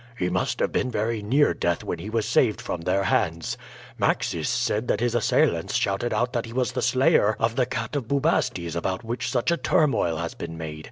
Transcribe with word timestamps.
"He 0.17 0.29
must 0.31 0.59
have 0.61 0.71
been 0.71 0.89
very 0.89 1.21
near 1.21 1.53
death 1.53 1.83
when 1.83 1.99
he 1.99 2.09
was 2.09 2.27
saved 2.27 2.59
from 2.59 2.81
their 2.81 3.03
hands. 3.03 3.55
Maxis 3.99 4.49
said 4.49 4.87
that 4.87 4.99
his 4.99 5.13
assailants 5.13 5.75
shouted 5.75 6.11
out 6.11 6.33
that 6.33 6.47
he 6.47 6.53
was 6.53 6.71
the 6.71 6.81
slayer 6.81 7.35
of 7.37 7.55
the 7.55 7.67
Cat 7.67 7.95
of 7.95 8.07
Bubastes 8.07 8.73
about 8.75 9.03
which 9.03 9.29
such 9.29 9.51
a 9.51 9.57
turmoil 9.57 10.17
has 10.17 10.33
been 10.33 10.57
made. 10.57 10.79